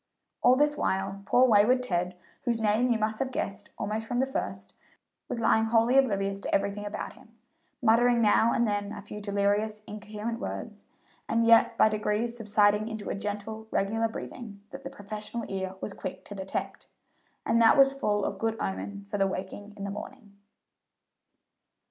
[0.41, 2.15] All this while poor wayward Ted,
[2.45, 4.73] whose name you must have guessed almost from the first,
[5.29, 7.35] was lying wholly oblivious to everything about him,
[7.83, 10.85] muttering now and then a few delirious, incoherent words,
[11.29, 15.93] and yet by degrees subsiding into a gentle, regular breathing that the professional ear was
[15.93, 16.87] quick to detect,
[17.45, 20.35] and that was full of good omen for the waking in the morning.